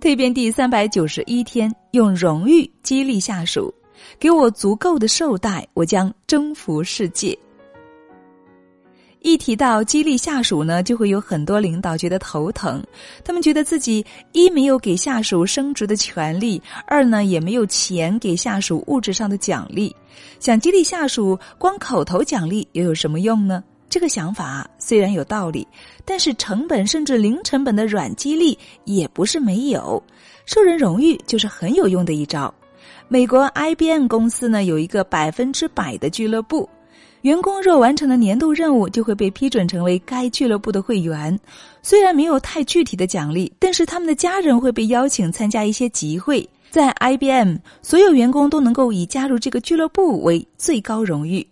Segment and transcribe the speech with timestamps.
[0.00, 3.72] 蜕变第三百九十一天，用荣誉激励下属，
[4.18, 7.38] 给我足够的绶带，我将征服世界。
[9.20, 12.82] 一提到激励下属呢，就会有很多领导觉得头疼。
[13.22, 14.02] 他们觉得自己
[14.32, 19.94] 一没有给下属升职的权利，二呢也没有钱给下属物质上的奖励。
[20.38, 23.62] 想激励下属，光口头奖励又有什么用呢？
[23.90, 25.66] 这个想法虽然有道理，
[26.04, 30.00] 但是成本甚至零成本的软激励也不是没有。
[30.46, 32.52] 受人荣誉就是很有用的一招。
[33.08, 36.68] 美国 IBM 公司呢有一个百分之百的俱乐部，
[37.22, 41.36] 员工若完成了年度任务，就会被批准成为该俱乐部的会员。
[41.82, 46.48] 虽然没有太具体的奖励，但是他们的家人会被邀请参加一些集会。
[46.70, 51.44] 在 IBM，所有员工都能够以加入这个俱乐部为最高荣誉。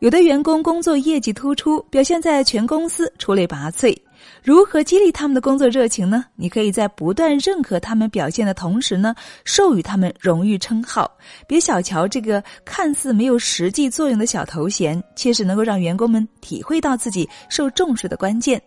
[0.00, 3.96] 有的员工工作业绩突出，表现在全公司出类拔萃。
[4.42, 6.24] 如何激励他们的工作热情呢？
[6.34, 9.14] 你可以在不断认可他们表现的同时呢，
[9.44, 11.10] 授予他们荣誉称号。
[11.46, 18.60] 别小瞧这个看似没有实际作用的小头衔，却是能够让员工们体会到自己受重视的关键。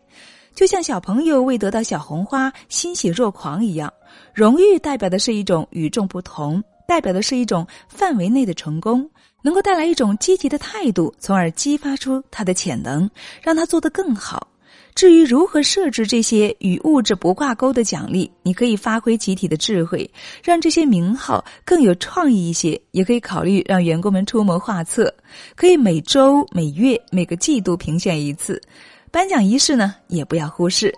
[0.53, 3.91] 就像小朋友为得到小红花欣喜若狂一样，
[4.33, 9.07] 荣誉代表的是一种与众不同，代表的是一种范围内的成功。
[9.47, 13.09] 能够带来一种积极的态度，从而激发出他的潜能，
[13.41, 14.45] 让他做得更好。
[14.93, 20.11] 至于如何设置这些与物质不挂钩的奖励，你可以发挥集体的智慧，
[20.43, 22.77] 让这些名号更有创意一些。
[22.91, 25.15] 也可以考虑让员工们出谋划策，
[25.55, 28.61] 可以每周、每月、每个季度评选一次。
[29.11, 30.93] 颁奖仪式呢，也不要忽视。